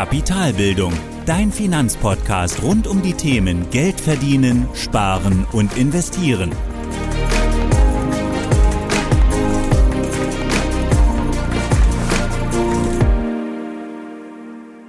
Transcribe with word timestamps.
Kapitalbildung, 0.00 0.94
dein 1.26 1.52
Finanzpodcast 1.52 2.62
rund 2.62 2.86
um 2.86 3.02
die 3.02 3.12
Themen 3.12 3.68
Geld 3.70 4.00
verdienen, 4.00 4.66
sparen 4.72 5.46
und 5.52 5.76
investieren. 5.76 6.52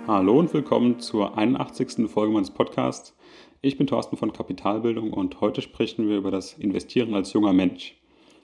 Hallo 0.07 0.39
und 0.39 0.53
willkommen 0.53 1.01
zur 1.01 1.37
81. 1.37 2.09
Folge 2.09 2.31
meines 2.31 2.51
Podcasts. 2.51 3.13
Ich 3.61 3.77
bin 3.77 3.87
Thorsten 3.87 4.15
von 4.15 4.31
Kapitalbildung 4.31 5.11
und 5.11 5.41
heute 5.41 5.61
sprechen 5.61 6.07
wir 6.07 6.19
über 6.19 6.31
das 6.31 6.53
Investieren 6.53 7.15
als 7.15 7.33
junger 7.33 7.51
Mensch, 7.51 7.97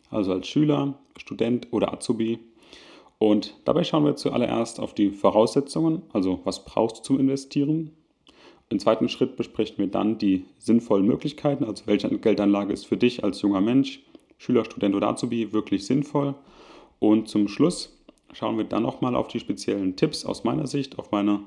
also 0.09 0.33
als 0.33 0.49
Schüler, 0.49 0.95
Student 1.15 1.69
oder 1.71 1.93
Azubi 1.93 2.39
und 3.19 3.55
dabei 3.65 3.83
schauen 3.83 4.05
wir 4.05 4.15
zuallererst 4.15 4.79
auf 4.79 4.93
die 4.93 5.09
Voraussetzungen, 5.09 6.03
also 6.13 6.39
was 6.43 6.65
brauchst 6.65 6.99
du 6.99 7.03
zum 7.03 7.19
Investieren. 7.19 7.91
Im 8.69 8.79
zweiten 8.79 9.09
Schritt 9.09 9.37
besprechen 9.37 9.77
wir 9.77 9.87
dann 9.87 10.17
die 10.17 10.45
sinnvollen 10.57 11.05
Möglichkeiten, 11.05 11.63
also 11.63 11.87
welche 11.87 12.09
Geldanlage 12.19 12.73
ist 12.73 12.85
für 12.85 12.97
dich 12.97 13.23
als 13.23 13.41
junger 13.41 13.61
Mensch, 13.61 14.03
Schüler, 14.37 14.65
Student 14.65 14.93
oder 14.95 15.07
Azubi 15.07 15.53
wirklich 15.53 15.85
sinnvoll. 15.85 16.35
Und 16.99 17.27
zum 17.29 17.47
Schluss 17.47 17.97
schauen 18.33 18.57
wir 18.57 18.65
dann 18.65 18.83
nochmal 18.83 19.15
auf 19.15 19.29
die 19.29 19.39
speziellen 19.39 19.95
Tipps 19.95 20.25
aus 20.25 20.43
meiner 20.43 20.67
Sicht, 20.67 20.99
auf 20.99 21.11
meine 21.11 21.45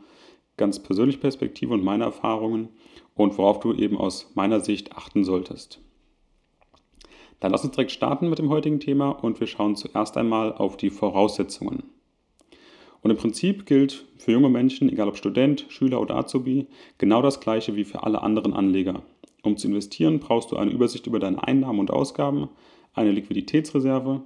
ganz 0.57 0.83
persönliche 0.83 1.19
Perspektive 1.19 1.75
und 1.75 1.85
meine 1.85 2.05
Erfahrungen 2.05 2.69
und 3.15 3.37
worauf 3.39 3.61
du 3.61 3.75
eben 3.75 3.97
aus 3.97 4.33
meiner 4.35 4.61
Sicht 4.61 4.97
achten 4.97 5.25
solltest. 5.25 5.81
Dann 7.41 7.53
lass 7.53 7.65
uns 7.65 7.75
direkt 7.75 7.91
starten 7.91 8.29
mit 8.29 8.39
dem 8.39 8.51
heutigen 8.51 8.81
Thema 8.81 9.11
und 9.11 9.41
wir 9.41 9.47
schauen 9.47 9.75
zuerst 9.75 10.17
einmal 10.17 10.53
auf 10.53 10.77
die 10.77 10.91
Voraussetzungen. 10.91 11.83
Und 13.03 13.11
im 13.11 13.17
Prinzip 13.17 13.65
gilt 13.65 14.05
für 14.19 14.33
junge 14.33 14.51
Menschen, 14.51 14.91
egal 14.91 15.09
ob 15.09 15.17
Student, 15.17 15.65
Schüler 15.69 16.01
oder 16.03 16.17
Azubi, 16.17 16.67
genau 16.99 17.23
das 17.23 17.41
gleiche 17.41 17.75
wie 17.77 17.85
für 17.85 18.03
alle 18.03 18.23
anderen 18.23 18.53
Anleger. 18.53 19.03
Um 19.43 19.57
zu 19.57 19.69
investieren, 19.69 20.21
brauchst 20.21 20.53
du 20.53 20.57
eine 20.57 20.71
Übersicht 20.71 21.07
über 21.07 21.19
deine 21.19 21.43
Einnahmen 21.43 21.79
und 21.79 21.91
Ausgaben, 21.91 22.51
eine 22.93 23.13
Liquiditätsreserve 23.13 24.21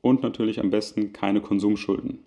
und 0.00 0.22
natürlich 0.22 0.58
am 0.58 0.70
besten 0.70 1.12
keine 1.12 1.42
Konsumschulden. 1.42 2.20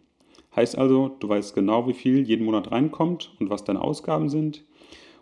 Heißt 0.55 0.77
also, 0.77 1.15
du 1.19 1.29
weißt 1.29 1.55
genau, 1.55 1.87
wie 1.87 1.93
viel 1.93 2.27
jeden 2.27 2.45
Monat 2.45 2.71
reinkommt 2.71 3.31
und 3.39 3.49
was 3.49 3.63
deine 3.63 3.81
Ausgaben 3.81 4.29
sind. 4.29 4.63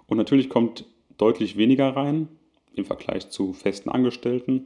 Und 0.07 0.17
natürlich 0.17 0.49
kommt 0.49 0.85
deutlich 1.17 1.55
weniger 1.55 1.95
rein 1.95 2.27
im 2.73 2.83
Vergleich 2.83 3.29
zu 3.29 3.53
festen 3.53 3.89
Angestellten 3.89 4.65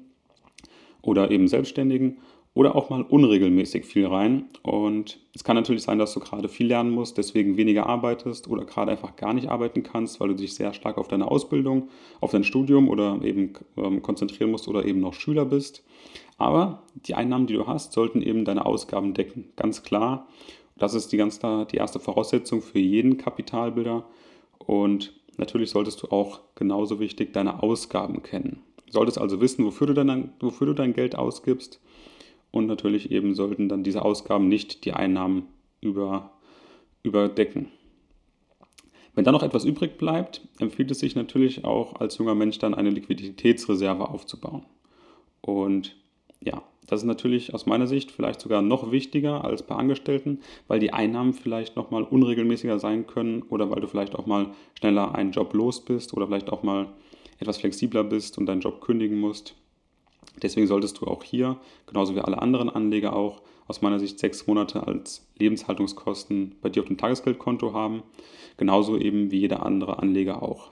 oder 1.01 1.31
eben 1.31 1.47
Selbstständigen 1.47 2.17
oder 2.53 2.75
auch 2.75 2.89
mal 2.89 3.03
unregelmäßig 3.03 3.85
viel 3.85 4.07
rein. 4.07 4.45
Und 4.63 5.19
es 5.33 5.43
kann 5.43 5.55
natürlich 5.55 5.83
sein, 5.83 5.99
dass 5.99 6.13
du 6.13 6.19
gerade 6.19 6.49
viel 6.49 6.67
lernen 6.67 6.91
musst, 6.91 7.17
deswegen 7.17 7.57
weniger 7.57 7.85
arbeitest 7.85 8.47
oder 8.47 8.65
gerade 8.65 8.91
einfach 8.91 9.15
gar 9.15 9.33
nicht 9.33 9.49
arbeiten 9.49 9.83
kannst, 9.83 10.19
weil 10.19 10.29
du 10.29 10.35
dich 10.35 10.55
sehr 10.55 10.73
stark 10.73 10.97
auf 10.97 11.07
deine 11.07 11.29
Ausbildung, 11.29 11.89
auf 12.19 12.31
dein 12.31 12.43
Studium 12.43 12.89
oder 12.89 13.19
eben 13.23 13.53
ähm, 13.77 14.01
konzentrieren 14.01 14.51
musst 14.51 14.67
oder 14.67 14.85
eben 14.85 14.99
noch 14.99 15.13
Schüler 15.13 15.45
bist. 15.45 15.83
Aber 16.37 16.83
die 16.95 17.15
Einnahmen, 17.15 17.47
die 17.47 17.53
du 17.53 17.67
hast, 17.67 17.93
sollten 17.93 18.21
eben 18.21 18.45
deine 18.45 18.65
Ausgaben 18.65 19.13
decken. 19.13 19.49
Ganz 19.55 19.83
klar. 19.83 20.27
Das 20.77 20.93
ist 20.93 21.11
die, 21.11 21.17
ganz, 21.17 21.39
die 21.39 21.77
erste 21.77 21.99
Voraussetzung 21.99 22.61
für 22.61 22.79
jeden 22.79 23.17
Kapitalbilder. 23.17 24.05
Und 24.57 25.13
natürlich 25.37 25.69
solltest 25.69 26.01
du 26.01 26.07
auch 26.07 26.39
genauso 26.55 26.99
wichtig 26.99 27.33
deine 27.33 27.61
Ausgaben 27.61 28.23
kennen. 28.23 28.63
Solltest 28.89 29.19
also 29.19 29.41
wissen, 29.41 29.65
wofür 29.65 29.87
du, 29.87 29.93
dein, 29.93 30.33
wofür 30.39 30.67
du 30.67 30.73
dein 30.73 30.93
Geld 30.93 31.15
ausgibst. 31.15 31.79
Und 32.51 32.65
natürlich 32.65 33.11
eben 33.11 33.35
sollten 33.35 33.69
dann 33.69 33.83
diese 33.83 34.03
Ausgaben 34.03 34.47
nicht 34.47 34.85
die 34.85 34.93
Einnahmen 34.93 35.47
über, 35.81 36.31
überdecken. 37.03 37.67
Wenn 39.13 39.25
dann 39.25 39.33
noch 39.33 39.43
etwas 39.43 39.65
übrig 39.65 39.97
bleibt, 39.97 40.47
empfiehlt 40.59 40.91
es 40.91 40.99
sich 40.99 41.15
natürlich 41.15 41.65
auch 41.65 41.99
als 41.99 42.17
junger 42.17 42.35
Mensch 42.35 42.57
dann 42.57 42.73
eine 42.73 42.89
Liquiditätsreserve 42.89 44.09
aufzubauen. 44.09 44.65
Und 45.41 45.95
ja, 46.41 46.63
das 46.87 47.01
ist 47.01 47.05
natürlich 47.05 47.53
aus 47.53 47.65
meiner 47.65 47.85
Sicht 47.85 48.11
vielleicht 48.11 48.41
sogar 48.41 48.61
noch 48.61 48.91
wichtiger 48.91 49.43
als 49.43 49.61
bei 49.63 49.75
Angestellten, 49.75 50.39
weil 50.67 50.79
die 50.79 50.91
Einnahmen 50.91 51.33
vielleicht 51.33 51.75
nochmal 51.75 52.03
unregelmäßiger 52.03 52.79
sein 52.79 53.05
können 53.05 53.43
oder 53.43 53.69
weil 53.69 53.81
du 53.81 53.87
vielleicht 53.87 54.15
auch 54.15 54.25
mal 54.25 54.47
schneller 54.77 55.13
einen 55.13 55.31
Job 55.31 55.53
los 55.53 55.85
bist 55.85 56.13
oder 56.13 56.25
vielleicht 56.25 56.49
auch 56.49 56.63
mal 56.63 56.87
etwas 57.39 57.57
flexibler 57.57 58.03
bist 58.03 58.37
und 58.37 58.45
deinen 58.45 58.61
Job 58.61 58.81
kündigen 58.81 59.19
musst. 59.19 59.55
Deswegen 60.41 60.67
solltest 60.67 60.99
du 60.99 61.05
auch 61.05 61.23
hier, 61.23 61.57
genauso 61.87 62.15
wie 62.15 62.19
alle 62.19 62.41
anderen 62.41 62.69
Anleger 62.69 63.15
auch, 63.15 63.41
aus 63.67 63.81
meiner 63.81 63.99
Sicht 63.99 64.19
sechs 64.19 64.47
Monate 64.47 64.87
als 64.87 65.27
Lebenshaltungskosten 65.37 66.55
bei 66.61 66.69
dir 66.69 66.81
auf 66.81 66.87
dem 66.87 66.97
Tagesgeldkonto 66.97 67.73
haben. 67.73 68.01
Genauso 68.57 68.97
eben 68.97 69.31
wie 69.31 69.39
jeder 69.39 69.63
andere 69.63 69.99
Anleger 69.99 70.41
auch. 70.41 70.71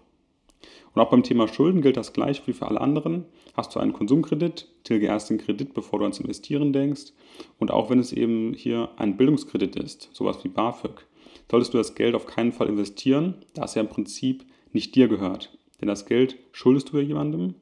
Und 0.93 1.01
auch 1.01 1.11
beim 1.11 1.21
Thema 1.21 1.47
Schulden 1.47 1.83
gilt 1.83 1.95
das 1.95 2.11
gleich 2.11 2.47
wie 2.47 2.53
für 2.53 2.65
alle 2.65 2.81
anderen. 2.81 3.25
Hast 3.55 3.75
du 3.75 3.79
einen 3.79 3.93
Konsumkredit, 3.93 4.67
tilge 4.83 5.05
erst 5.05 5.29
den 5.29 5.37
Kredit, 5.37 5.75
bevor 5.75 5.99
du 5.99 6.05
ans 6.05 6.19
Investieren 6.19 6.73
denkst. 6.73 7.13
Und 7.59 7.69
auch 7.69 7.91
wenn 7.91 7.99
es 7.99 8.11
eben 8.13 8.53
hier 8.53 8.89
ein 8.97 9.15
Bildungskredit 9.15 9.75
ist, 9.75 10.09
sowas 10.13 10.43
wie 10.43 10.49
BAföG, 10.49 11.05
solltest 11.51 11.75
du 11.75 11.77
das 11.77 11.93
Geld 11.93 12.15
auf 12.15 12.25
keinen 12.25 12.51
Fall 12.51 12.67
investieren, 12.67 13.35
da 13.53 13.65
es 13.65 13.75
ja 13.75 13.81
im 13.81 13.89
Prinzip 13.89 14.43
nicht 14.73 14.95
dir 14.95 15.07
gehört. 15.07 15.56
Denn 15.79 15.87
das 15.87 16.05
Geld 16.05 16.37
schuldest 16.51 16.91
du 16.91 16.97
ja 16.97 17.03
jemandem 17.03 17.55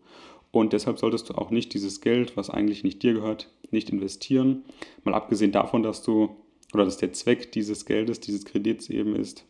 und 0.52 0.72
deshalb 0.74 1.00
solltest 1.00 1.30
du 1.30 1.34
auch 1.34 1.52
nicht 1.52 1.74
dieses 1.74 2.00
Geld, 2.02 2.38
was 2.38 2.50
eigentlich 2.50 2.84
nicht 2.84 3.03
dir 3.03 3.14
gehört, 3.14 3.52
nicht 3.72 3.90
investieren. 3.90 4.64
Mal 5.03 5.14
abgesehen 5.14 5.52
davon, 5.52 5.84
dass 5.84 6.02
du 6.02 6.36
oder 6.74 6.86
dass 6.86 6.98
der 6.98 7.14
Zweck 7.14 7.52
dieses 7.52 7.86
Geldes, 7.86 8.20
dieses 8.20 8.46
Kredits 8.46 8.90
eben 8.90 9.16
ist, 9.16 9.46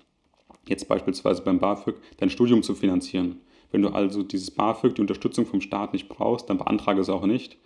jetzt 0.68 0.88
beispielsweise 0.88 1.44
beim 1.44 1.60
BAföG 1.60 1.96
dein 2.18 2.30
Studium 2.30 2.64
zu 2.64 2.76
finanzieren. 2.76 3.40
Wenn 3.72 3.82
du 3.82 3.90
also 3.90 4.24
dieses 4.24 4.52
BAföG, 4.52 4.96
die 4.96 5.02
Unterstützung 5.02 5.46
vom 5.46 5.62
Staat 5.62 5.94
nicht 5.94 6.08
brauchst, 6.08 6.50
dann 6.50 6.58
beantrage 6.58 7.02
es 7.02 7.10
auch 7.10 7.26
nicht. 7.26 7.58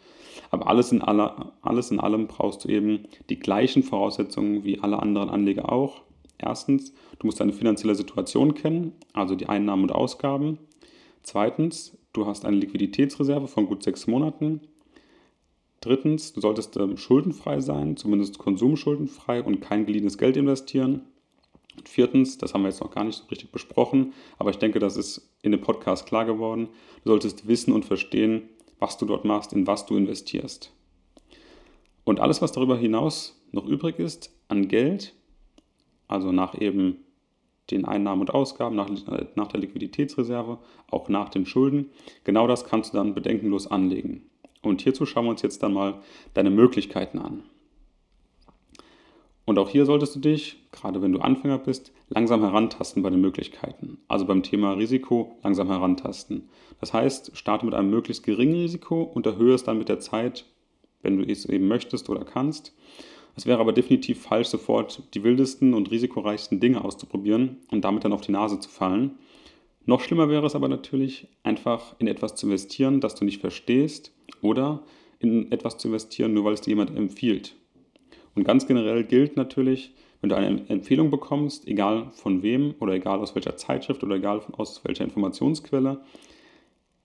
Aber 0.52 0.68
alles 0.68 0.92
in, 0.92 1.02
aller, 1.02 1.54
alles 1.62 1.92
in 1.92 2.00
allem 2.00 2.28
brauchst 2.28 2.64
du 2.64 2.70
eben 2.70 3.06
die 3.30 3.40
gleichen 3.40 3.84
Voraussetzungen 3.84 4.64
wie 4.64 4.80
alle 4.80 5.00
anderen 5.00 5.30
Anleger 5.30 5.72
auch. 5.72 6.02
Erstens, 6.38 6.94
du 7.20 7.28
musst 7.28 7.40
deine 7.40 7.54
finanzielle 7.54 7.96
Situation 7.96 8.54
kennen, 8.54 8.94
also 9.14 9.36
die 9.36 9.50
Einnahmen 9.50 9.84
und 9.84 9.92
Ausgaben. 9.92 10.58
Zweitens, 11.24 11.98
du 12.14 12.26
hast 12.26 12.46
eine 12.46 12.58
Liquiditätsreserve 12.58 13.48
von 13.48 13.68
gut 13.68 13.84
sechs 13.84 14.08
Monaten. 14.08 14.62
Drittens, 15.82 16.34
du 16.34 16.42
solltest 16.42 16.76
äh, 16.78 16.98
schuldenfrei 16.98 17.62
sein, 17.62 17.98
zumindest 17.98 18.38
konsumschuldenfrei 18.38 19.44
und 19.44 19.62
kein 19.62 19.86
geliehenes 19.86 20.18
Geld 20.18 20.36
investieren. 20.38 21.04
Und 21.78 21.88
viertens, 21.88 22.38
das 22.38 22.54
haben 22.54 22.64
wir 22.64 22.70
jetzt 22.70 22.82
noch 22.82 22.92
gar 22.92 23.06
nicht 23.06 23.18
so 23.18 23.26
richtig 23.28 23.52
besprochen, 23.52 24.14
aber 24.38 24.50
ich 24.50 24.58
denke, 24.58 24.80
das 24.80 24.98
ist 24.98 25.34
in 25.42 25.52
dem 25.52 25.62
Podcast 25.62 26.06
klar 26.06 26.26
geworden. 26.26 26.68
Du 27.04 27.12
solltest 27.12 27.48
wissen 27.48 27.72
und 27.72 27.86
verstehen, 27.86 28.50
was 28.80 28.98
du 28.98 29.06
dort 29.06 29.24
machst, 29.24 29.54
in 29.54 29.68
was 29.68 29.86
du 29.86 29.96
investierst. 29.96 30.74
Und 32.04 32.20
alles, 32.20 32.42
was 32.42 32.52
darüber 32.52 32.78
hinaus 32.78 33.40
noch 33.52 33.66
übrig 33.66 34.00
ist 34.00 34.36
an 34.48 34.68
Geld, 34.68 35.14
also 36.08 36.32
nach 36.32 36.60
eben 36.60 37.06
den 37.72 37.86
Einnahmen 37.86 38.22
und 38.22 38.34
Ausgaben, 38.34 38.76
nach, 38.76 38.90
nach 39.36 39.48
der 39.48 39.60
Liquiditätsreserve, 39.60 40.58
auch 40.90 41.10
nach 41.10 41.30
den 41.30 41.46
Schulden. 41.46 41.90
Genau 42.24 42.48
das 42.48 42.66
kannst 42.66 42.94
du 42.94 42.98
dann 42.98 43.14
bedenkenlos 43.14 43.68
anlegen. 43.68 44.30
Und 44.62 44.82
hierzu 44.82 45.06
schauen 45.06 45.26
wir 45.26 45.32
uns 45.32 45.42
jetzt 45.42 45.64
dann 45.64 45.74
mal 45.74 46.02
deine 46.34 46.50
Möglichkeiten 46.50 47.20
an. 47.20 47.44
Und 49.46 49.58
auch 49.58 49.70
hier 49.70 49.88
solltest 49.88 50.16
du 50.16 50.20
dich, 50.20 50.58
gerade 50.72 51.02
wenn 51.02 51.12
du 51.12 51.22
Anfänger 51.22 51.58
bist, 51.58 51.92
langsam 52.10 52.42
herantasten 52.42 53.02
bei 53.02 53.10
den 53.10 53.22
Möglichkeiten. 53.22 53.98
Also 54.08 54.26
beim 54.26 54.44
Thema 54.44 54.74
Risiko 54.74 55.40
langsam 55.42 55.70
herantasten. 55.70 56.50
Das 56.80 56.94
heißt, 56.94 57.36
starte 57.36 57.66
mit 57.66 57.74
einem 57.74 57.90
möglichst 57.90 58.24
geringen 58.24 58.54
Risiko 58.54 59.02
und 59.02 59.26
erhöhe 59.26 59.56
es 59.56 59.64
dann 59.64 59.80
mit 59.80 59.90
der 59.90 60.00
Zeit, 60.00 60.46
wenn 61.02 61.18
du 61.18 61.26
es 61.26 61.46
eben 61.46 61.68
möchtest 61.68 62.10
oder 62.10 62.26
kannst. 62.26 62.76
Es 63.40 63.46
wäre 63.46 63.62
aber 63.62 63.72
definitiv 63.72 64.22
falsch, 64.22 64.50
sofort 64.50 65.02
die 65.14 65.24
wildesten 65.24 65.74
und 65.74 65.92
risikoreichsten 65.92 66.60
Dinge 66.60 66.84
auszuprobieren 66.84 67.56
und 67.72 67.86
damit 67.86 68.04
dann 68.04 68.12
auf 68.12 68.20
die 68.20 68.34
Nase 68.34 68.60
zu 68.60 68.68
fallen. 68.68 69.12
Noch 69.86 70.02
schlimmer 70.02 70.28
wäre 70.28 70.46
es 70.46 70.56
aber 70.56 70.68
natürlich, 70.68 71.30
einfach 71.42 71.96
in 72.00 72.08
etwas 72.08 72.36
zu 72.36 72.48
investieren, 72.48 73.00
das 73.00 73.16
du 73.16 73.24
nicht 73.24 73.40
verstehst 73.40 74.14
oder 74.42 74.84
in 75.20 75.54
etwas 75.54 75.78
zu 75.78 75.88
investieren, 75.88 76.34
nur 76.34 76.44
weil 76.44 76.54
es 76.54 76.60
dir 76.60 76.72
jemand 76.72 76.94
empfiehlt. 76.98 77.56
Und 78.36 78.44
ganz 78.44 78.68
generell 78.68 79.06
gilt 79.06 79.38
natürlich, 79.38 79.94
wenn 80.20 80.28
du 80.28 80.36
eine 80.36 80.68
Empfehlung 80.68 81.10
bekommst, 81.10 81.66
egal 81.66 82.12
von 82.12 82.44
wem 82.44 82.76
oder 82.82 82.92
egal 82.92 83.20
aus 83.20 83.36
welcher 83.36 83.56
Zeitschrift 83.56 84.04
oder 84.04 84.18
egal 84.18 84.42
aus 84.58 84.84
welcher 84.84 85.06
Informationsquelle, 85.06 86.02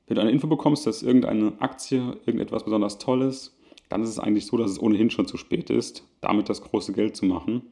wenn 0.08 0.14
du 0.16 0.20
eine 0.20 0.32
Info 0.32 0.48
bekommst, 0.48 0.84
dass 0.84 1.04
irgendeine 1.04 1.52
Aktie, 1.60 2.16
irgendetwas 2.26 2.64
besonders 2.64 2.98
Tolles 2.98 3.56
dann 3.88 4.02
ist 4.02 4.08
es 4.08 4.18
eigentlich 4.18 4.46
so, 4.46 4.56
dass 4.56 4.70
es 4.70 4.80
ohnehin 4.80 5.10
schon 5.10 5.26
zu 5.26 5.36
spät 5.36 5.70
ist, 5.70 6.04
damit 6.20 6.48
das 6.48 6.62
große 6.62 6.92
Geld 6.92 7.16
zu 7.16 7.26
machen. 7.26 7.62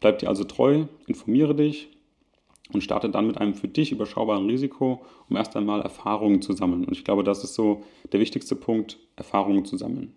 Bleib 0.00 0.18
dir 0.18 0.28
also 0.28 0.44
treu, 0.44 0.84
informiere 1.06 1.54
dich 1.54 1.88
und 2.72 2.82
starte 2.82 3.08
dann 3.08 3.26
mit 3.26 3.38
einem 3.38 3.54
für 3.54 3.68
dich 3.68 3.92
überschaubaren 3.92 4.46
Risiko, 4.46 5.04
um 5.28 5.36
erst 5.36 5.56
einmal 5.56 5.80
Erfahrungen 5.82 6.42
zu 6.42 6.52
sammeln. 6.52 6.84
Und 6.84 6.92
ich 6.92 7.04
glaube, 7.04 7.24
das 7.24 7.44
ist 7.44 7.54
so 7.54 7.82
der 8.12 8.20
wichtigste 8.20 8.56
Punkt, 8.56 8.98
Erfahrungen 9.16 9.64
zu 9.64 9.76
sammeln. 9.76 10.14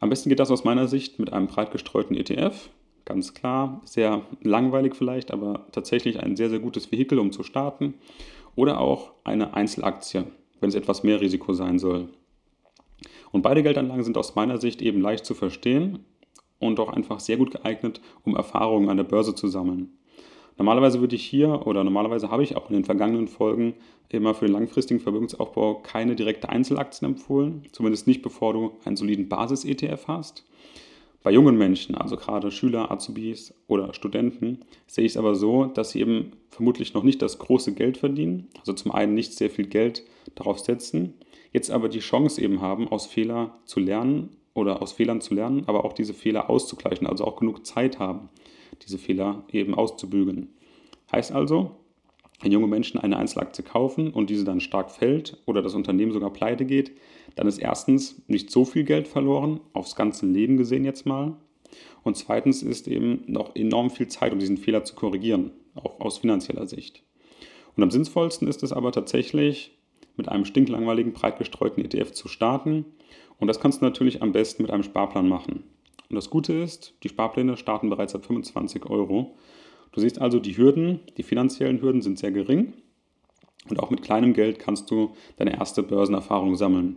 Am 0.00 0.10
besten 0.10 0.28
geht 0.28 0.38
das 0.38 0.50
aus 0.50 0.64
meiner 0.64 0.86
Sicht 0.88 1.18
mit 1.18 1.32
einem 1.32 1.48
breit 1.48 1.70
gestreuten 1.70 2.16
ETF. 2.16 2.70
ganz 3.04 3.32
klar. 3.32 3.80
Sehr 3.84 4.22
langweilig 4.42 4.94
vielleicht, 4.94 5.30
aber 5.32 5.66
tatsächlich 5.72 6.20
ein 6.20 6.36
sehr, 6.36 6.50
sehr 6.50 6.60
gutes 6.60 6.92
Vehikel, 6.92 7.18
um 7.18 7.32
zu 7.32 7.42
starten. 7.42 7.94
Oder 8.54 8.80
auch 8.80 9.12
eine 9.24 9.54
Einzelaktie, 9.54 10.24
wenn 10.60 10.68
es 10.68 10.74
etwas 10.74 11.02
mehr 11.02 11.20
Risiko 11.20 11.54
sein 11.54 11.78
soll. 11.78 12.08
Und 13.32 13.42
beide 13.42 13.62
Geldanlagen 13.62 14.04
sind 14.04 14.18
aus 14.18 14.34
meiner 14.34 14.58
Sicht 14.58 14.82
eben 14.82 15.00
leicht 15.00 15.24
zu 15.24 15.34
verstehen 15.34 16.00
und 16.58 16.80
auch 16.80 16.88
einfach 16.88 17.20
sehr 17.20 17.36
gut 17.36 17.50
geeignet, 17.50 18.00
um 18.24 18.36
Erfahrungen 18.36 18.88
an 18.88 18.96
der 18.96 19.04
Börse 19.04 19.34
zu 19.34 19.48
sammeln. 19.48 19.92
Normalerweise 20.56 21.00
würde 21.00 21.14
ich 21.14 21.24
hier 21.24 21.66
oder 21.66 21.84
normalerweise 21.84 22.30
habe 22.30 22.42
ich 22.42 22.56
auch 22.56 22.68
in 22.68 22.74
den 22.74 22.84
vergangenen 22.84 23.28
Folgen 23.28 23.74
immer 24.08 24.34
für 24.34 24.46
den 24.46 24.54
langfristigen 24.54 24.98
Vermögensaufbau 24.98 25.76
keine 25.76 26.16
direkte 26.16 26.48
Einzelaktien 26.48 27.12
empfohlen, 27.12 27.62
zumindest 27.70 28.08
nicht 28.08 28.22
bevor 28.22 28.52
du 28.54 28.72
einen 28.84 28.96
soliden 28.96 29.28
Basis-ETF 29.28 30.08
hast. 30.08 30.44
Bei 31.22 31.30
jungen 31.30 31.58
Menschen, 31.58 31.94
also 31.94 32.16
gerade 32.16 32.50
Schüler, 32.50 32.90
Azubis 32.90 33.54
oder 33.66 33.94
Studenten, 33.94 34.64
sehe 34.86 35.04
ich 35.04 35.12
es 35.12 35.16
aber 35.16 35.34
so, 35.34 35.66
dass 35.66 35.90
sie 35.90 36.00
eben 36.00 36.32
vermutlich 36.48 36.94
noch 36.94 37.02
nicht 37.02 37.22
das 37.22 37.38
große 37.38 37.74
Geld 37.74 37.98
verdienen, 37.98 38.48
also 38.58 38.72
zum 38.72 38.92
einen 38.92 39.14
nicht 39.14 39.34
sehr 39.34 39.50
viel 39.50 39.66
Geld 39.66 40.04
darauf 40.34 40.58
setzen, 40.58 41.14
jetzt 41.52 41.70
aber 41.70 41.88
die 41.88 42.00
Chance 42.00 42.40
eben 42.40 42.60
haben, 42.60 42.88
aus 42.88 43.06
Fehlern 43.06 43.52
zu 43.64 43.80
lernen 43.80 44.36
oder 44.54 44.82
aus 44.82 44.92
Fehlern 44.92 45.20
zu 45.20 45.34
lernen, 45.34 45.64
aber 45.66 45.84
auch 45.84 45.92
diese 45.92 46.14
Fehler 46.14 46.50
auszugleichen, 46.50 47.06
also 47.06 47.24
auch 47.24 47.36
genug 47.36 47.64
Zeit 47.66 47.98
haben, 47.98 48.28
diese 48.86 48.98
Fehler 48.98 49.44
eben 49.50 49.74
auszubügeln. 49.74 50.48
Heißt 51.10 51.32
also, 51.32 51.72
wenn 52.40 52.52
junge 52.52 52.68
Menschen 52.68 53.00
eine 53.00 53.16
Einzelaktie 53.16 53.64
kaufen 53.64 54.12
und 54.12 54.30
diese 54.30 54.44
dann 54.44 54.60
stark 54.60 54.90
fällt 54.90 55.38
oder 55.46 55.62
das 55.62 55.74
Unternehmen 55.74 56.12
sogar 56.12 56.32
pleite 56.32 56.64
geht, 56.64 56.92
dann 57.34 57.48
ist 57.48 57.58
erstens 57.58 58.22
nicht 58.28 58.50
so 58.50 58.64
viel 58.64 58.84
Geld 58.84 59.08
verloren, 59.08 59.60
aufs 59.72 59.96
ganze 59.96 60.26
Leben 60.26 60.56
gesehen 60.56 60.84
jetzt 60.84 61.06
mal. 61.06 61.36
Und 62.04 62.16
zweitens 62.16 62.62
ist 62.62 62.88
eben 62.88 63.24
noch 63.26 63.56
enorm 63.56 63.90
viel 63.90 64.08
Zeit, 64.08 64.32
um 64.32 64.38
diesen 64.38 64.56
Fehler 64.56 64.84
zu 64.84 64.94
korrigieren, 64.94 65.50
auch 65.74 66.00
aus 66.00 66.18
finanzieller 66.18 66.66
Sicht. 66.66 67.02
Und 67.76 67.82
am 67.82 67.90
sinnvollsten 67.90 68.48
ist 68.48 68.62
es 68.62 68.72
aber 68.72 68.92
tatsächlich, 68.92 69.77
mit 70.18 70.28
einem 70.28 70.44
stinklangweiligen, 70.44 71.12
breit 71.12 71.38
gestreuten 71.38 71.84
ETF 71.84 72.12
zu 72.12 72.28
starten. 72.28 72.84
Und 73.38 73.48
das 73.48 73.60
kannst 73.60 73.80
du 73.80 73.84
natürlich 73.84 74.20
am 74.22 74.32
besten 74.32 74.62
mit 74.62 74.70
einem 74.70 74.82
Sparplan 74.82 75.28
machen. 75.28 75.64
Und 76.10 76.16
das 76.16 76.30
Gute 76.30 76.52
ist, 76.52 76.94
die 77.02 77.08
Sparpläne 77.08 77.56
starten 77.56 77.88
bereits 77.88 78.14
ab 78.14 78.24
25 78.24 78.86
Euro. 78.86 79.36
Du 79.92 80.00
siehst 80.00 80.20
also, 80.20 80.38
die 80.40 80.56
Hürden, 80.56 81.00
die 81.16 81.22
finanziellen 81.22 81.80
Hürden 81.80 82.02
sind 82.02 82.18
sehr 82.18 82.32
gering. 82.32 82.74
Und 83.68 83.80
auch 83.80 83.90
mit 83.90 84.02
kleinem 84.02 84.32
Geld 84.32 84.58
kannst 84.58 84.90
du 84.90 85.14
deine 85.36 85.56
erste 85.56 85.82
Börsenerfahrung 85.82 86.56
sammeln. 86.56 86.96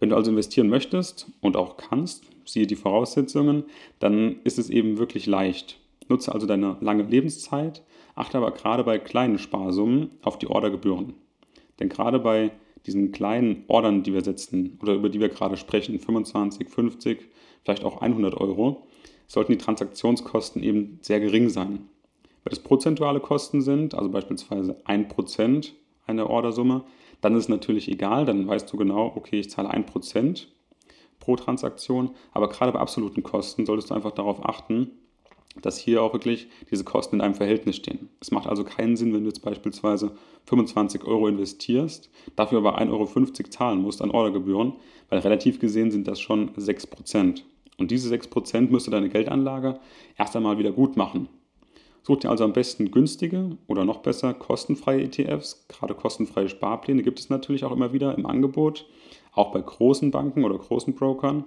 Wenn 0.00 0.10
du 0.10 0.16
also 0.16 0.30
investieren 0.30 0.68
möchtest 0.68 1.30
und 1.40 1.56
auch 1.56 1.76
kannst, 1.76 2.24
siehe 2.44 2.66
die 2.66 2.76
Voraussetzungen, 2.76 3.64
dann 3.98 4.40
ist 4.44 4.58
es 4.58 4.70
eben 4.70 4.98
wirklich 4.98 5.26
leicht. 5.26 5.80
Nutze 6.08 6.32
also 6.32 6.46
deine 6.46 6.78
lange 6.80 7.02
Lebenszeit, 7.02 7.82
achte 8.14 8.38
aber 8.38 8.52
gerade 8.52 8.84
bei 8.84 8.98
kleinen 8.98 9.38
Sparsummen 9.38 10.10
auf 10.22 10.38
die 10.38 10.46
Ordergebühren. 10.46 11.14
Denn 11.78 11.88
gerade 11.88 12.18
bei 12.18 12.52
diesen 12.86 13.12
kleinen 13.12 13.64
Ordern, 13.68 14.02
die 14.02 14.12
wir 14.12 14.22
setzen 14.22 14.78
oder 14.82 14.94
über 14.94 15.08
die 15.08 15.20
wir 15.20 15.28
gerade 15.28 15.56
sprechen, 15.56 15.98
25, 15.98 16.68
50, 16.68 17.28
vielleicht 17.64 17.84
auch 17.84 18.00
100 18.00 18.34
Euro, 18.34 18.86
sollten 19.26 19.52
die 19.52 19.58
Transaktionskosten 19.58 20.62
eben 20.62 20.98
sehr 21.02 21.20
gering 21.20 21.50
sein. 21.50 21.88
Wenn 22.44 22.52
es 22.52 22.60
prozentuale 22.60 23.20
Kosten 23.20 23.60
sind, 23.60 23.94
also 23.94 24.08
beispielsweise 24.10 24.76
1% 24.86 25.72
einer 26.06 26.30
Ordersumme, 26.30 26.84
dann 27.20 27.34
ist 27.34 27.44
es 27.44 27.48
natürlich 27.48 27.88
egal, 27.88 28.24
dann 28.24 28.46
weißt 28.46 28.72
du 28.72 28.76
genau, 28.76 29.12
okay, 29.14 29.40
ich 29.40 29.50
zahle 29.50 29.70
1% 29.70 30.46
pro 31.18 31.36
Transaktion, 31.36 32.12
aber 32.32 32.48
gerade 32.48 32.72
bei 32.72 32.78
absoluten 32.78 33.22
Kosten 33.22 33.66
solltest 33.66 33.90
du 33.90 33.94
einfach 33.94 34.12
darauf 34.12 34.44
achten, 34.46 34.92
dass 35.62 35.78
hier 35.78 36.02
auch 36.02 36.12
wirklich 36.12 36.48
diese 36.70 36.84
Kosten 36.84 37.16
in 37.16 37.20
einem 37.20 37.34
Verhältnis 37.34 37.76
stehen. 37.76 38.08
Es 38.20 38.30
macht 38.30 38.48
also 38.48 38.64
keinen 38.64 38.96
Sinn, 38.96 39.12
wenn 39.12 39.22
du 39.22 39.28
jetzt 39.28 39.42
beispielsweise 39.42 40.12
25 40.46 41.04
Euro 41.04 41.28
investierst, 41.28 42.10
dafür 42.36 42.58
aber 42.58 42.80
1,50 42.80 42.90
Euro 42.92 43.50
zahlen 43.50 43.82
musst 43.82 44.02
an 44.02 44.10
Ordergebühren, 44.10 44.74
weil 45.08 45.20
relativ 45.20 45.58
gesehen 45.58 45.90
sind 45.90 46.08
das 46.08 46.20
schon 46.20 46.50
6%. 46.50 47.42
Und 47.78 47.90
diese 47.90 48.12
6% 48.14 48.70
müsste 48.70 48.90
deine 48.90 49.08
Geldanlage 49.08 49.78
erst 50.16 50.34
einmal 50.36 50.58
wieder 50.58 50.72
gut 50.72 50.96
machen. 50.96 51.28
Such 52.02 52.20
dir 52.20 52.30
also 52.30 52.44
am 52.44 52.54
besten 52.54 52.90
günstige 52.90 53.58
oder 53.66 53.84
noch 53.84 53.98
besser 53.98 54.32
kostenfreie 54.32 55.02
ETFs. 55.02 55.66
Gerade 55.68 55.94
kostenfreie 55.94 56.48
Sparpläne 56.48 57.02
gibt 57.02 57.20
es 57.20 57.28
natürlich 57.28 57.64
auch 57.64 57.72
immer 57.72 57.92
wieder 57.92 58.16
im 58.16 58.24
Angebot, 58.24 58.86
auch 59.32 59.52
bei 59.52 59.60
großen 59.60 60.10
Banken 60.10 60.44
oder 60.44 60.56
großen 60.56 60.94
Brokern. 60.94 61.44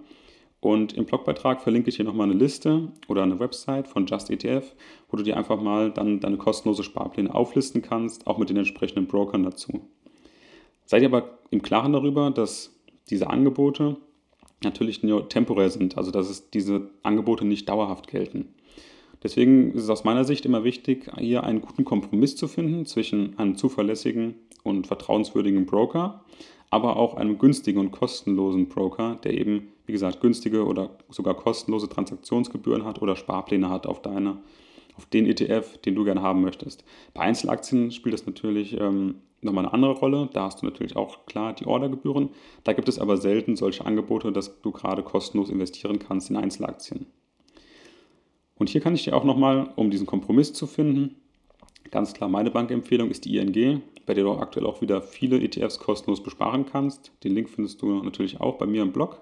Und 0.62 0.94
im 0.94 1.06
Blogbeitrag 1.06 1.60
verlinke 1.62 1.90
ich 1.90 1.96
hier 1.96 2.06
nochmal 2.06 2.30
eine 2.30 2.38
Liste 2.38 2.90
oder 3.08 3.24
eine 3.24 3.40
Website 3.40 3.88
von 3.88 4.06
Just 4.06 4.30
ETF, 4.30 4.76
wo 5.10 5.18
du 5.18 5.24
dir 5.24 5.36
einfach 5.36 5.60
mal 5.60 5.92
dann 5.92 6.20
deine 6.20 6.38
kostenlose 6.38 6.84
Sparpläne 6.84 7.34
auflisten 7.34 7.82
kannst, 7.82 8.28
auch 8.28 8.38
mit 8.38 8.50
den 8.50 8.58
entsprechenden 8.58 9.08
Brokern 9.08 9.44
dazu. 9.44 9.82
Seid 10.86 11.02
ihr 11.02 11.08
aber 11.08 11.40
im 11.50 11.64
Klaren 11.64 11.94
darüber, 11.94 12.30
dass 12.30 12.80
diese 13.10 13.30
Angebote 13.30 13.98
natürlich 14.64 15.02
nur 15.02 15.28
temporär 15.30 15.72
sind, 15.72 15.98
also 15.98 16.12
dass 16.12 16.30
es 16.30 16.52
diese 16.52 16.92
Angebote 17.02 17.44
nicht 17.44 17.68
dauerhaft 17.68 18.08
gelten. 18.08 18.54
Deswegen 19.24 19.74
ist 19.74 19.84
es 19.84 19.90
aus 19.90 20.04
meiner 20.04 20.24
Sicht 20.24 20.46
immer 20.46 20.64
wichtig, 20.64 21.12
hier 21.20 21.44
einen 21.44 21.62
guten 21.62 21.86
Kompromiss 21.86 22.36
zu 22.36 22.48
finden 22.48 22.86
zwischen 22.86 23.38
einem 23.38 23.56
zuverlässigen 23.56 24.36
und 24.64 24.88
vertrauenswürdigen 24.88 25.66
Broker, 25.66 26.24
aber 26.70 26.98
auch 26.98 27.16
einem 27.16 27.38
günstigen 27.38 27.80
und 27.80 27.92
kostenlosen 27.92 28.68
Broker, 28.68 29.20
der 29.24 29.34
eben, 29.34 29.68
wie 29.86 29.92
gesagt, 29.92 30.22
günstige 30.22 30.66
oder 30.66 30.92
sogar 31.10 31.36
kostenlose 31.36 31.88
Transaktionsgebühren 31.88 32.86
hat 32.86 33.02
oder 33.02 33.16
Sparpläne 33.16 33.70
hat 33.70 33.86
auf 33.86 34.02
deine, 34.02 34.38
auf 34.98 35.06
den 35.06 35.28
ETF, 35.28 35.78
den 35.80 35.96
du 35.96 36.04
gerne 36.04 36.22
haben 36.22 36.42
möchtest. 36.42 36.84
Bei 37.14 37.22
Einzelaktien 37.22 37.92
spielt 37.92 38.14
das 38.14 38.26
natürlich 38.26 38.80
ähm, 38.80 39.16
nochmal 39.42 39.66
eine 39.66 39.74
andere 39.74 39.94
Rolle. 39.94 40.30
Da 40.34 40.46
hast 40.46 40.62
du 40.62 40.66
natürlich 40.66 40.96
auch 40.96 41.26
klar 41.26 41.54
die 41.54 41.66
Ordergebühren. 41.66 42.30
Da 42.64 42.74
gibt 42.74 42.90
es 42.90 43.00
aber 43.00 43.18
selten 43.18 43.56
solche 43.56 43.86
Angebote, 43.86 44.32
dass 44.32 44.62
du 44.62 44.72
gerade 44.72 45.04
kostenlos 45.04 45.50
investieren 45.50 46.00
kannst 46.00 46.30
in 46.30 46.38
Einzelaktien. 46.38 47.06
Und 48.62 48.70
hier 48.70 48.80
kann 48.80 48.94
ich 48.94 49.06
dir 49.06 49.16
auch 49.16 49.24
nochmal, 49.24 49.74
um 49.76 49.90
diesen 49.90 50.06
Kompromiss 50.06 50.54
zu 50.54 50.68
finden, 50.68 51.16
ganz 51.90 52.14
klar 52.14 52.30
meine 52.30 52.52
Bankempfehlung 52.52 53.10
ist 53.10 53.26
die 53.26 53.38
ING, 53.38 53.82
bei 54.06 54.14
der 54.14 54.24
du 54.24 54.34
aktuell 54.34 54.68
auch 54.68 54.82
wieder 54.82 55.02
viele 55.02 55.42
ETFs 55.42 55.80
kostenlos 55.80 56.22
besparen 56.22 56.68
kannst. 56.68 57.12
Den 57.24 57.34
Link 57.34 57.50
findest 57.50 57.82
du 57.82 58.04
natürlich 58.04 58.40
auch 58.40 58.60
bei 58.60 58.68
mir 58.68 58.84
im 58.84 58.92
Blog. 58.92 59.20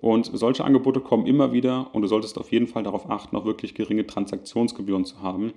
Und 0.00 0.30
solche 0.32 0.64
Angebote 0.64 1.00
kommen 1.00 1.26
immer 1.26 1.52
wieder 1.52 1.92
und 1.96 2.02
du 2.02 2.06
solltest 2.06 2.38
auf 2.38 2.52
jeden 2.52 2.68
Fall 2.68 2.84
darauf 2.84 3.10
achten, 3.10 3.34
auch 3.34 3.44
wirklich 3.44 3.74
geringe 3.74 4.06
Transaktionsgebühren 4.06 5.04
zu 5.04 5.20
haben. 5.20 5.52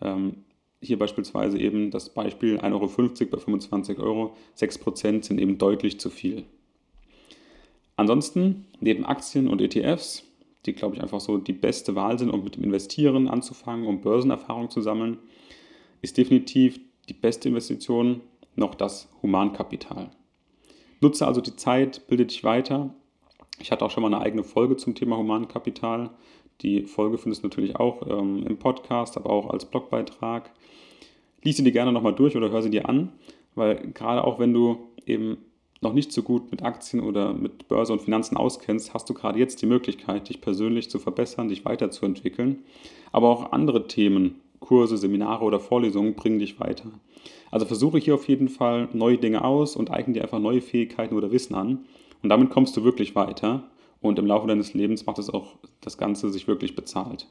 Ähm, 0.00 0.44
hier 0.80 1.00
beispielsweise 1.00 1.58
eben 1.58 1.90
das 1.90 2.10
Beispiel 2.10 2.60
1,50 2.60 2.70
Euro 2.72 3.30
bei 3.32 3.38
25 3.38 3.98
Euro, 3.98 4.36
6% 4.56 5.24
sind 5.24 5.40
eben 5.40 5.58
deutlich 5.58 5.98
zu 5.98 6.10
viel. 6.10 6.44
Ansonsten, 7.96 8.66
neben 8.78 9.04
Aktien 9.04 9.48
und 9.48 9.60
ETFs 9.60 10.22
die, 10.66 10.72
glaube 10.72 10.96
ich, 10.96 11.02
einfach 11.02 11.20
so 11.20 11.38
die 11.38 11.52
beste 11.52 11.94
Wahl 11.94 12.18
sind, 12.18 12.30
um 12.30 12.44
mit 12.44 12.56
dem 12.56 12.64
Investieren 12.64 13.28
anzufangen, 13.28 13.86
um 13.86 14.00
Börsenerfahrung 14.00 14.70
zu 14.70 14.80
sammeln, 14.80 15.18
ist 16.02 16.18
definitiv 16.18 16.80
die 17.08 17.14
beste 17.14 17.48
Investition 17.48 18.20
noch 18.54 18.74
das 18.74 19.08
Humankapital. 19.22 20.10
Nutze 21.00 21.26
also 21.26 21.40
die 21.40 21.56
Zeit, 21.56 22.06
bilde 22.08 22.26
dich 22.26 22.42
weiter. 22.42 22.94
Ich 23.60 23.70
hatte 23.70 23.84
auch 23.84 23.90
schon 23.90 24.02
mal 24.02 24.12
eine 24.12 24.24
eigene 24.24 24.44
Folge 24.44 24.76
zum 24.76 24.94
Thema 24.94 25.16
Humankapital. 25.16 26.10
Die 26.62 26.84
Folge 26.84 27.18
findest 27.18 27.42
du 27.42 27.48
natürlich 27.48 27.76
auch 27.76 28.06
ähm, 28.08 28.44
im 28.46 28.58
Podcast, 28.58 29.16
aber 29.16 29.30
auch 29.30 29.50
als 29.50 29.66
Blogbeitrag. 29.66 30.50
Lies 31.42 31.58
sie 31.58 31.64
dir 31.64 31.72
gerne 31.72 31.92
nochmal 31.92 32.14
durch 32.14 32.36
oder 32.36 32.50
hör 32.50 32.62
sie 32.62 32.70
dir 32.70 32.88
an, 32.88 33.12
weil 33.54 33.92
gerade 33.92 34.24
auch 34.24 34.38
wenn 34.38 34.52
du 34.52 34.88
eben 35.06 35.38
noch 35.80 35.92
nicht 35.92 36.12
so 36.12 36.22
gut 36.22 36.50
mit 36.50 36.62
Aktien 36.62 37.02
oder 37.02 37.32
mit 37.32 37.68
Börse 37.68 37.92
und 37.92 38.02
Finanzen 38.02 38.36
auskennst, 38.36 38.94
hast 38.94 39.08
du 39.08 39.14
gerade 39.14 39.38
jetzt 39.38 39.60
die 39.62 39.66
Möglichkeit, 39.66 40.28
dich 40.28 40.40
persönlich 40.40 40.90
zu 40.90 40.98
verbessern, 40.98 41.48
dich 41.48 41.64
weiterzuentwickeln. 41.64 42.60
Aber 43.12 43.28
auch 43.28 43.52
andere 43.52 43.86
Themen, 43.86 44.40
Kurse, 44.60 44.96
Seminare 44.96 45.44
oder 45.44 45.60
Vorlesungen 45.60 46.14
bringen 46.14 46.38
dich 46.38 46.58
weiter. 46.60 46.90
Also 47.50 47.66
versuche 47.66 47.98
hier 47.98 48.14
auf 48.14 48.28
jeden 48.28 48.48
Fall 48.48 48.88
neue 48.92 49.18
Dinge 49.18 49.44
aus 49.44 49.76
und 49.76 49.90
eigne 49.90 50.14
dir 50.14 50.22
einfach 50.22 50.40
neue 50.40 50.60
Fähigkeiten 50.60 51.14
oder 51.14 51.30
Wissen 51.30 51.54
an. 51.54 51.84
Und 52.22 52.30
damit 52.30 52.50
kommst 52.50 52.76
du 52.76 52.84
wirklich 52.84 53.14
weiter. 53.14 53.64
Und 54.00 54.18
im 54.18 54.26
Laufe 54.26 54.46
deines 54.46 54.74
Lebens 54.74 55.06
macht 55.06 55.18
es 55.18 55.30
auch 55.30 55.56
das 55.80 55.98
Ganze 55.98 56.30
sich 56.30 56.48
wirklich 56.48 56.74
bezahlt. 56.74 57.28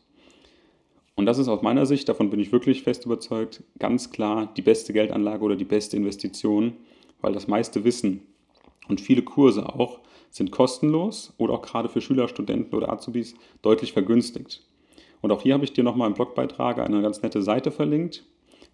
Und 1.15 1.25
das 1.25 1.37
ist 1.37 1.47
aus 1.47 1.61
meiner 1.61 1.85
Sicht, 1.85 2.09
davon 2.09 2.29
bin 2.29 2.39
ich 2.39 2.51
wirklich 2.51 2.83
fest 2.83 3.05
überzeugt, 3.05 3.63
ganz 3.79 4.11
klar 4.11 4.51
die 4.57 4.61
beste 4.61 4.91
Geldanlage 4.91 5.43
oder 5.43 5.55
die 5.55 5.63
beste 5.63 5.95
Investition, 5.95 6.73
weil 7.21 7.31
das 7.31 7.47
meiste 7.47 7.85
Wissen, 7.85 8.21
und 8.87 9.01
viele 9.01 9.21
Kurse 9.23 9.67
auch 9.67 9.99
sind 10.29 10.51
kostenlos 10.51 11.33
oder 11.37 11.53
auch 11.53 11.61
gerade 11.61 11.89
für 11.89 12.01
Schüler, 12.01 12.27
Studenten 12.27 12.75
oder 12.75 12.91
Azubis 12.91 13.35
deutlich 13.61 13.93
vergünstigt. 13.93 14.63
Und 15.21 15.31
auch 15.31 15.41
hier 15.41 15.53
habe 15.53 15.63
ich 15.63 15.73
dir 15.73 15.83
nochmal 15.83 16.07
im 16.07 16.13
Blogbeitrag 16.13 16.79
eine 16.79 17.01
ganz 17.01 17.21
nette 17.21 17.41
Seite 17.41 17.71
verlinkt, 17.71 18.23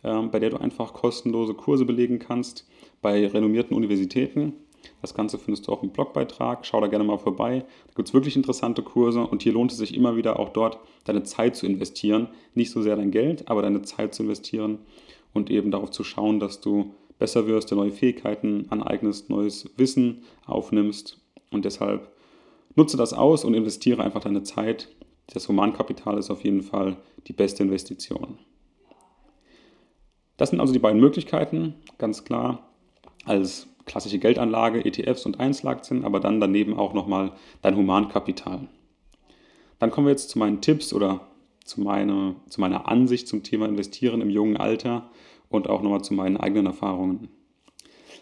ähm, 0.03 0.31
bei 0.31 0.39
der 0.39 0.49
du 0.49 0.57
einfach 0.57 0.93
kostenlose 0.93 1.53
Kurse 1.53 1.85
belegen 1.85 2.19
kannst 2.19 2.67
bei 3.01 3.27
renommierten 3.27 3.75
Universitäten. 3.75 4.53
Das 5.01 5.13
Ganze 5.13 5.37
findest 5.37 5.67
du 5.67 5.71
auch 5.71 5.83
im 5.83 5.91
Blogbeitrag. 5.91 6.65
Schau 6.65 6.81
da 6.81 6.87
gerne 6.87 7.03
mal 7.03 7.17
vorbei. 7.17 7.59
Da 7.87 7.93
gibt 7.95 8.07
es 8.07 8.13
wirklich 8.13 8.35
interessante 8.35 8.81
Kurse 8.81 9.21
und 9.21 9.43
hier 9.43 9.53
lohnt 9.53 9.71
es 9.71 9.77
sich 9.77 9.95
immer 9.95 10.15
wieder 10.15 10.39
auch 10.39 10.49
dort 10.49 10.79
deine 11.03 11.23
Zeit 11.23 11.55
zu 11.55 11.65
investieren. 11.65 12.27
Nicht 12.55 12.71
so 12.71 12.81
sehr 12.81 12.95
dein 12.95 13.11
Geld, 13.11 13.47
aber 13.49 13.61
deine 13.61 13.83
Zeit 13.83 14.13
zu 14.15 14.23
investieren 14.23 14.79
und 15.33 15.49
eben 15.49 15.71
darauf 15.71 15.91
zu 15.91 16.03
schauen, 16.03 16.39
dass 16.39 16.61
du 16.61 16.93
besser 17.21 17.45
wirst, 17.45 17.69
dir 17.69 17.75
neue 17.75 17.91
Fähigkeiten 17.91 18.65
aneignest, 18.71 19.29
neues 19.29 19.69
Wissen 19.77 20.23
aufnimmst 20.47 21.21
und 21.51 21.65
deshalb 21.65 22.11
nutze 22.75 22.97
das 22.97 23.13
aus 23.13 23.45
und 23.45 23.53
investiere 23.53 24.03
einfach 24.03 24.21
deine 24.21 24.41
Zeit. 24.41 24.89
Das 25.27 25.47
Humankapital 25.47 26.17
ist 26.17 26.31
auf 26.31 26.43
jeden 26.43 26.63
Fall 26.63 26.97
die 27.27 27.33
beste 27.33 27.61
Investition. 27.61 28.39
Das 30.37 30.49
sind 30.49 30.59
also 30.59 30.73
die 30.73 30.79
beiden 30.79 30.99
Möglichkeiten, 30.99 31.75
ganz 31.99 32.23
klar, 32.23 32.71
als 33.25 33.67
klassische 33.85 34.17
Geldanlage, 34.17 34.83
ETFs 34.83 35.27
und 35.27 35.39
Einzelaktien, 35.39 36.03
aber 36.03 36.19
dann 36.19 36.39
daneben 36.39 36.73
auch 36.75 36.95
nochmal 36.95 37.33
dein 37.61 37.77
Humankapital. 37.77 38.67
Dann 39.77 39.91
kommen 39.91 40.07
wir 40.07 40.11
jetzt 40.11 40.31
zu 40.31 40.39
meinen 40.39 40.61
Tipps 40.61 40.91
oder 40.91 41.27
zu 41.65 41.81
meiner, 41.81 42.33
zu 42.49 42.59
meiner 42.59 42.87
Ansicht 42.87 43.27
zum 43.27 43.43
Thema 43.43 43.67
Investieren 43.67 44.21
im 44.21 44.31
jungen 44.31 44.57
Alter 44.57 45.11
und 45.51 45.69
auch 45.69 45.81
nochmal 45.81 46.03
zu 46.03 46.13
meinen 46.13 46.37
eigenen 46.37 46.65
Erfahrungen. 46.65 47.29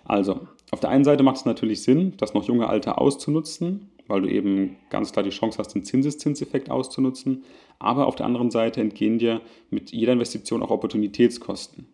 Also, 0.05 0.47
auf 0.71 0.79
der 0.79 0.89
einen 0.89 1.03
Seite 1.03 1.23
macht 1.23 1.37
es 1.37 1.45
natürlich 1.45 1.83
Sinn, 1.83 2.13
das 2.17 2.33
noch 2.33 2.43
junge 2.43 2.67
Alter 2.67 2.99
auszunutzen, 2.99 3.89
weil 4.07 4.21
du 4.21 4.29
eben 4.29 4.77
ganz 4.89 5.11
klar 5.11 5.23
die 5.23 5.29
Chance 5.29 5.57
hast, 5.59 5.73
den 5.73 5.83
Zinseszinseffekt 5.83 6.69
auszunutzen. 6.69 7.43
Aber 7.77 8.07
auf 8.07 8.15
der 8.15 8.25
anderen 8.25 8.51
Seite 8.51 8.81
entgehen 8.81 9.19
dir 9.19 9.41
mit 9.69 9.91
jeder 9.91 10.13
Investition 10.13 10.63
auch 10.63 10.71
Opportunitätskosten. 10.71 11.85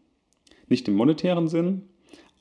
Nicht 0.67 0.87
im 0.87 0.95
monetären 0.95 1.47
Sinn, 1.47 1.83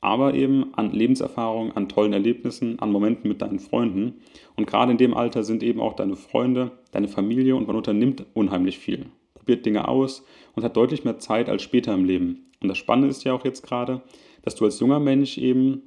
aber 0.01 0.33
eben 0.33 0.73
an 0.75 0.91
Lebenserfahrung, 0.91 1.73
an 1.73 1.89
tollen 1.89 2.13
Erlebnissen, 2.13 2.79
an 2.79 2.91
Momenten 2.91 3.27
mit 3.27 3.41
deinen 3.41 3.59
Freunden. 3.59 4.21
Und 4.55 4.67
gerade 4.67 4.91
in 4.91 4.97
dem 4.97 5.13
Alter 5.13 5.43
sind 5.43 5.63
eben 5.63 5.81
auch 5.81 5.93
deine 5.93 6.15
Freunde, 6.15 6.71
deine 6.91 7.07
Familie 7.07 7.55
und 7.55 7.67
man 7.67 7.75
unternimmt 7.75 8.25
unheimlich 8.33 8.77
viel, 8.77 9.07
probiert 9.33 9.65
Dinge 9.65 9.87
aus 9.87 10.23
und 10.55 10.63
hat 10.63 10.77
deutlich 10.77 11.03
mehr 11.03 11.19
Zeit 11.19 11.49
als 11.49 11.63
später 11.63 11.93
im 11.93 12.05
Leben. 12.05 12.51
Und 12.65 12.69
das 12.69 12.79
Spannende 12.79 13.09
ist 13.09 13.23
ja 13.23 13.33
auch 13.33 13.45
jetzt 13.45 13.61
gerade, 13.61 14.01
dass 14.41 14.55
du 14.55 14.65
als 14.65 14.79
junger 14.79 14.99
Mensch 14.99 15.37
eben 15.37 15.83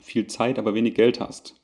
viel 0.00 0.26
Zeit, 0.26 0.58
aber 0.58 0.74
wenig 0.74 0.94
Geld 0.94 1.20
hast. 1.20 1.54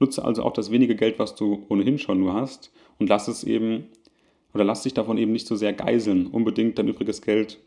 Nutze 0.00 0.24
also 0.24 0.42
auch 0.42 0.52
das 0.52 0.72
wenige 0.72 0.96
Geld, 0.96 1.20
was 1.20 1.36
du 1.36 1.64
ohnehin 1.68 1.98
schon 1.98 2.18
nur 2.18 2.34
hast 2.34 2.72
und 2.98 3.08
lass 3.08 3.28
es 3.28 3.44
eben 3.44 3.84
oder 4.54 4.64
lass 4.64 4.82
dich 4.82 4.92
davon 4.92 5.18
eben 5.18 5.30
nicht 5.30 5.46
so 5.46 5.54
sehr 5.54 5.72
geiseln, 5.72 6.26
unbedingt 6.26 6.80
dein 6.80 6.88
übriges 6.88 7.22
Geld 7.22 7.60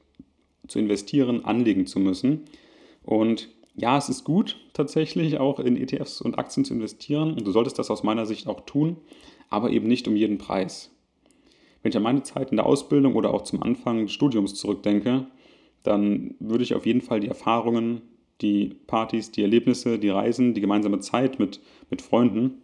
zu 0.67 0.77
investieren, 0.77 1.45
anlegen 1.45 1.87
zu 1.87 1.99
müssen. 1.99 2.41
Und 3.01 3.47
ja, 3.77 3.97
es 3.97 4.09
ist 4.09 4.25
gut 4.25 4.57
tatsächlich 4.73 5.37
auch 5.37 5.61
in 5.61 5.77
ETFs 5.77 6.19
und 6.19 6.37
Aktien 6.37 6.65
zu 6.65 6.73
investieren 6.73 7.31
und 7.31 7.47
du 7.47 7.51
solltest 7.51 7.79
das 7.79 7.89
aus 7.89 8.03
meiner 8.03 8.25
Sicht 8.25 8.47
auch 8.47 8.65
tun, 8.65 8.97
aber 9.49 9.69
eben 9.69 9.87
nicht 9.87 10.05
um 10.09 10.17
jeden 10.17 10.37
Preis. 10.37 10.91
Wenn 11.81 11.91
ich 11.91 11.97
an 11.97 12.03
meine 12.03 12.23
Zeit 12.23 12.49
in 12.49 12.57
der 12.57 12.65
Ausbildung 12.65 13.15
oder 13.15 13.33
auch 13.33 13.43
zum 13.43 13.63
Anfang 13.63 14.01
des 14.01 14.11
Studiums 14.11 14.55
zurückdenke, 14.55 15.27
dann 15.87 16.35
würde 16.39 16.63
ich 16.63 16.73
auf 16.73 16.85
jeden 16.85 17.01
Fall 17.01 17.19
die 17.19 17.27
Erfahrungen, 17.27 18.01
die 18.41 18.75
Partys, 18.87 19.31
die 19.31 19.41
Erlebnisse, 19.41 19.99
die 19.99 20.09
Reisen, 20.09 20.53
die 20.53 20.61
gemeinsame 20.61 20.99
Zeit 20.99 21.39
mit, 21.39 21.61
mit 21.89 22.01
Freunden 22.01 22.61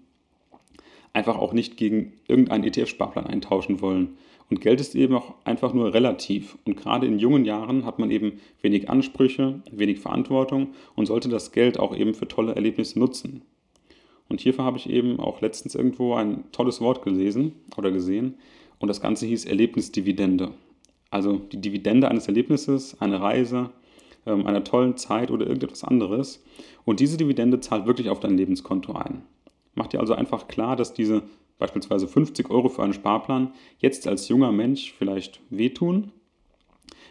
einfach 1.13 1.37
auch 1.37 1.53
nicht 1.53 1.77
gegen 1.77 2.13
irgendeinen 2.27 2.63
ETF-Sparplan 2.63 3.27
eintauschen 3.27 3.81
wollen. 3.81 4.17
Und 4.49 4.61
Geld 4.61 4.81
ist 4.81 4.95
eben 4.95 5.15
auch 5.15 5.35
einfach 5.45 5.73
nur 5.73 5.93
relativ. 5.93 6.57
Und 6.65 6.75
gerade 6.75 7.07
in 7.07 7.19
jungen 7.19 7.45
Jahren 7.45 7.85
hat 7.85 7.99
man 7.99 8.11
eben 8.11 8.33
wenig 8.61 8.89
Ansprüche, 8.89 9.61
wenig 9.71 9.99
Verantwortung 9.99 10.73
und 10.95 11.05
sollte 11.05 11.29
das 11.29 11.51
Geld 11.51 11.79
auch 11.79 11.95
eben 11.95 12.13
für 12.13 12.27
tolle 12.27 12.55
Erlebnisse 12.55 12.99
nutzen. 12.99 13.43
Und 14.27 14.41
hierfür 14.41 14.65
habe 14.65 14.77
ich 14.77 14.89
eben 14.89 15.19
auch 15.19 15.41
letztens 15.41 15.75
irgendwo 15.75 16.15
ein 16.15 16.43
tolles 16.51 16.81
Wort 16.81 17.03
gelesen 17.03 17.53
oder 17.77 17.91
gesehen. 17.91 18.35
Und 18.79 18.87
das 18.87 19.01
Ganze 19.01 19.25
hieß 19.25 19.45
Erlebnisdividende. 19.45 20.51
Also 21.11 21.37
die 21.37 21.61
Dividende 21.61 22.07
eines 22.07 22.27
Erlebnisses, 22.27 22.99
eine 22.99 23.21
Reise, 23.21 23.69
ähm, 24.25 24.47
einer 24.47 24.63
tollen 24.63 24.97
Zeit 24.97 25.29
oder 25.29 25.45
irgendetwas 25.45 25.83
anderes. 25.83 26.43
Und 26.85 26.99
diese 26.99 27.17
Dividende 27.17 27.59
zahlt 27.59 27.85
wirklich 27.85 28.09
auf 28.09 28.19
dein 28.19 28.37
Lebenskonto 28.37 28.93
ein. 28.93 29.21
Mach 29.75 29.87
dir 29.87 29.99
also 29.99 30.13
einfach 30.13 30.47
klar, 30.47 30.75
dass 30.75 30.93
diese 30.93 31.23
beispielsweise 31.59 32.07
50 32.07 32.49
Euro 32.49 32.69
für 32.69 32.81
einen 32.81 32.93
Sparplan, 32.93 33.53
jetzt 33.77 34.07
als 34.07 34.27
junger 34.27 34.51
Mensch 34.51 34.93
vielleicht 34.97 35.41
wehtun, 35.51 36.11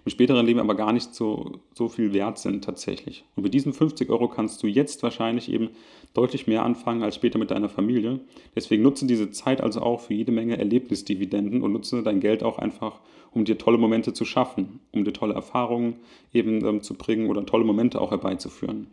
im 0.05 0.11
späteren 0.11 0.47
Leben 0.47 0.61
aber 0.61 0.75
gar 0.75 0.93
nicht 0.93 1.15
so, 1.15 1.61
so 1.75 1.89
viel 1.89 2.13
wert 2.13 2.39
sind 2.39 2.65
tatsächlich. 2.65 3.25
Und 3.37 3.43
mit 3.43 3.55
diesen 3.55 3.73
50 3.73 4.09
Euro 4.11 4.29
kannst 4.29 4.63
du 4.63 4.67
jetzt 4.67 5.03
wahrscheinlich 5.03 5.51
eben 5.51 5.71
deutlich 6.15 6.47
mehr 6.47 6.65
anfangen 6.65 7.03
als 7.03 7.17
später 7.17 7.39
mit 7.39 7.51
deiner 7.51 7.69
Familie. 7.69 8.21
Deswegen 8.55 8.83
nutze 8.83 9.07
diese 9.07 9.31
Zeit 9.31 9.61
also 9.61 9.83
auch 9.83 10.01
für 10.01 10.15
jede 10.15 10.33
Menge 10.33 10.59
Erlebnisdividenden 10.59 11.63
und 11.63 11.73
nutze 11.73 12.03
dein 12.03 12.21
Geld 12.21 12.43
auch 12.43 12.59
einfach, 12.59 13.01
um 13.33 13.45
dir 13.45 13.59
tolle 13.59 13.79
Momente 13.79 14.13
zu 14.13 14.25
schaffen, 14.25 14.81
um 14.93 15.05
dir 15.05 15.13
tolle 15.13 15.35
Erfahrungen 15.35 15.97
eben 16.33 16.65
ähm, 16.65 16.83
zu 16.83 16.95
bringen 16.95 17.29
oder 17.29 17.45
tolle 17.47 17.65
Momente 17.65 18.01
auch 18.01 18.11
herbeizuführen. 18.11 18.89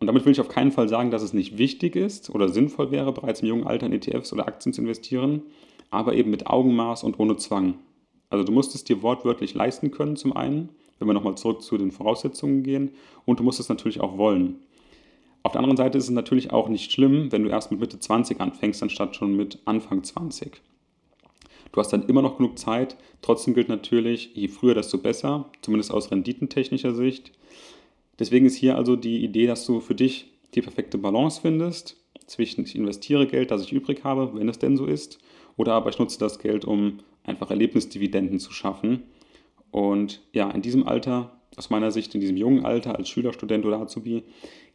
Und 0.00 0.06
damit 0.06 0.24
will 0.24 0.32
ich 0.32 0.40
auf 0.40 0.48
keinen 0.48 0.72
Fall 0.72 0.88
sagen, 0.88 1.10
dass 1.10 1.22
es 1.22 1.34
nicht 1.34 1.58
wichtig 1.58 1.94
ist 1.94 2.30
oder 2.30 2.48
sinnvoll 2.48 2.90
wäre, 2.90 3.12
bereits 3.12 3.42
im 3.42 3.48
jungen 3.48 3.66
Alter 3.66 3.86
in 3.86 3.92
ETFs 3.92 4.32
oder 4.32 4.48
Aktien 4.48 4.72
zu 4.72 4.80
investieren, 4.80 5.42
aber 5.90 6.14
eben 6.14 6.30
mit 6.30 6.46
Augenmaß 6.46 7.04
und 7.04 7.18
ohne 7.18 7.36
Zwang. 7.36 7.74
Also 8.30 8.44
du 8.44 8.52
musst 8.52 8.74
es 8.74 8.84
dir 8.84 9.02
wortwörtlich 9.02 9.54
leisten 9.54 9.90
können 9.90 10.16
zum 10.16 10.34
einen, 10.34 10.70
wenn 10.98 11.08
wir 11.08 11.14
nochmal 11.14 11.36
zurück 11.36 11.62
zu 11.62 11.76
den 11.76 11.90
Voraussetzungen 11.90 12.62
gehen, 12.62 12.92
und 13.26 13.40
du 13.40 13.44
musst 13.44 13.60
es 13.60 13.68
natürlich 13.68 14.00
auch 14.00 14.16
wollen. 14.16 14.60
Auf 15.42 15.52
der 15.52 15.60
anderen 15.60 15.76
Seite 15.76 15.98
ist 15.98 16.04
es 16.04 16.10
natürlich 16.10 16.52
auch 16.52 16.68
nicht 16.68 16.92
schlimm, 16.92 17.32
wenn 17.32 17.42
du 17.42 17.50
erst 17.50 17.70
mit 17.70 17.80
Mitte 17.80 17.98
20 17.98 18.40
anfängst, 18.40 18.82
anstatt 18.82 19.16
schon 19.16 19.36
mit 19.36 19.58
Anfang 19.64 20.04
20. 20.04 20.60
Du 21.72 21.80
hast 21.80 21.92
dann 21.92 22.06
immer 22.08 22.22
noch 22.22 22.36
genug 22.36 22.58
Zeit. 22.58 22.96
Trotzdem 23.22 23.54
gilt 23.54 23.68
natürlich, 23.68 24.30
je 24.34 24.48
früher, 24.48 24.74
desto 24.74 24.98
besser, 24.98 25.50
zumindest 25.62 25.92
aus 25.92 26.10
renditentechnischer 26.10 26.94
Sicht. 26.94 27.32
Deswegen 28.18 28.46
ist 28.46 28.56
hier 28.56 28.76
also 28.76 28.96
die 28.96 29.24
Idee, 29.24 29.46
dass 29.46 29.64
du 29.64 29.80
für 29.80 29.94
dich 29.94 30.30
die 30.54 30.62
perfekte 30.62 30.98
Balance 30.98 31.40
findest 31.40 31.96
zwischen 32.26 32.64
ich 32.64 32.76
investiere 32.76 33.26
Geld, 33.26 33.50
das 33.50 33.62
ich 33.62 33.72
übrig 33.72 34.04
habe, 34.04 34.30
wenn 34.34 34.48
es 34.48 34.58
denn 34.58 34.76
so 34.76 34.86
ist, 34.86 35.18
oder 35.56 35.72
aber 35.72 35.90
ich 35.90 35.98
nutze 35.98 36.18
das 36.18 36.38
Geld, 36.38 36.64
um 36.64 36.98
einfach 37.24 37.50
Erlebnisdividenden 37.50 38.38
zu 38.38 38.52
schaffen. 38.52 39.04
Und 39.70 40.22
ja, 40.32 40.50
in 40.50 40.62
diesem 40.62 40.86
Alter, 40.86 41.40
aus 41.56 41.70
meiner 41.70 41.90
Sicht, 41.90 42.14
in 42.14 42.20
diesem 42.20 42.36
jungen 42.36 42.64
Alter 42.64 42.96
als 42.96 43.08
Schüler, 43.08 43.32
Student 43.32 43.64
oder 43.64 43.80
Azubi, 43.80 44.24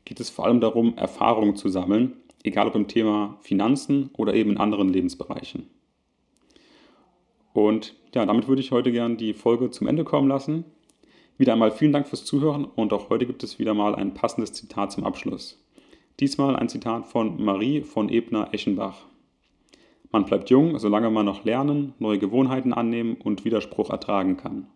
geht 0.05 0.19
es 0.19 0.29
vor 0.29 0.45
allem 0.45 0.61
darum, 0.61 0.97
Erfahrungen 0.97 1.55
zu 1.55 1.69
sammeln, 1.69 2.13
egal 2.43 2.67
ob 2.67 2.75
im 2.75 2.87
Thema 2.87 3.37
Finanzen 3.41 4.09
oder 4.17 4.33
eben 4.33 4.51
in 4.51 4.57
anderen 4.57 4.89
Lebensbereichen. 4.89 5.67
Und 7.53 7.95
ja, 8.13 8.25
damit 8.25 8.47
würde 8.47 8.61
ich 8.61 8.71
heute 8.71 8.91
gern 8.91 9.17
die 9.17 9.33
Folge 9.33 9.71
zum 9.71 9.87
Ende 9.87 10.03
kommen 10.03 10.27
lassen. 10.27 10.65
Wieder 11.37 11.53
einmal 11.53 11.71
vielen 11.71 11.91
Dank 11.91 12.07
fürs 12.07 12.25
Zuhören 12.25 12.65
und 12.65 12.93
auch 12.93 13.09
heute 13.09 13.25
gibt 13.25 13.43
es 13.43 13.59
wieder 13.59 13.73
mal 13.73 13.95
ein 13.95 14.13
passendes 14.13 14.53
Zitat 14.53 14.91
zum 14.91 15.03
Abschluss. 15.03 15.61
Diesmal 16.19 16.55
ein 16.55 16.69
Zitat 16.69 17.07
von 17.07 17.43
Marie 17.43 17.81
von 17.81 18.09
Ebner-Eschenbach. 18.09 19.05
Man 20.15 20.23
bleibt 20.23 20.49
jung, 20.49 20.79
solange 20.79 21.09
man 21.09 21.25
noch 21.25 21.43
lernen, 21.43 21.93
neue 21.99 22.17
Gewohnheiten 22.17 22.71
annehmen 22.71 23.17
und 23.21 23.43
Widerspruch 23.43 23.89
ertragen 23.89 24.37
kann. 24.37 24.67